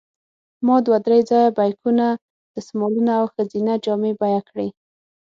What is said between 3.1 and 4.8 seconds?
او ښځینه جامې بیه کړې.